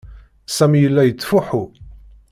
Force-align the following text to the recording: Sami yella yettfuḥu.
Sami 0.55 0.79
yella 0.79 1.01
yettfuḥu. 1.05 1.63